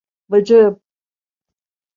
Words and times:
Bacağım… 0.29 0.81